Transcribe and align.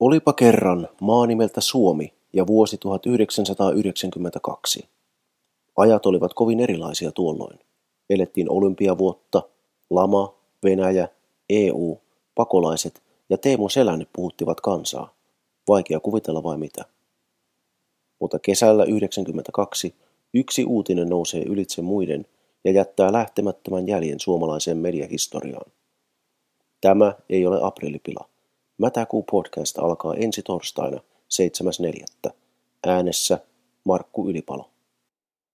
Olipa 0.00 0.32
kerran 0.32 0.88
maa 1.00 1.26
nimeltä 1.26 1.60
Suomi 1.60 2.14
ja 2.32 2.46
vuosi 2.46 2.78
1992. 2.78 4.88
Ajat 5.76 6.06
olivat 6.06 6.34
kovin 6.34 6.60
erilaisia 6.60 7.12
tuolloin. 7.12 7.58
Elettiin 8.10 8.50
olympiavuotta, 8.50 9.42
lama, 9.90 10.34
Venäjä, 10.64 11.08
EU, 11.50 11.98
pakolaiset 12.34 13.02
ja 13.30 13.38
Teemu 13.38 13.68
Selänne 13.68 14.06
puhuttivat 14.12 14.60
kansaa. 14.60 15.14
Vaikea 15.68 16.00
kuvitella 16.00 16.42
vai 16.42 16.58
mitä. 16.58 16.84
Mutta 18.20 18.38
kesällä 18.38 18.84
92 18.84 19.94
yksi 20.34 20.64
uutinen 20.64 21.08
nousee 21.08 21.42
ylitse 21.42 21.82
muiden 21.82 22.26
ja 22.64 22.72
jättää 22.72 23.12
lähtemättömän 23.12 23.88
jäljen 23.88 24.20
suomalaiseen 24.20 24.78
mediahistoriaan. 24.78 25.72
Tämä 26.80 27.14
ei 27.30 27.46
ole 27.46 27.58
aprillipila. 27.62 28.28
Mätäkuu 28.78 29.22
podcast 29.22 29.78
alkaa 29.78 30.14
ensi 30.14 30.42
torstaina 30.42 31.00
7.4. 32.26 32.32
Äänessä 32.86 33.38
Markku 33.84 34.28
Ylipalo. 34.28 34.70